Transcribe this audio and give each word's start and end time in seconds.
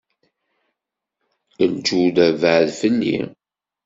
Lǧuda 1.71 2.27
baɛed 2.41 2.69
fell-i. 2.79 3.17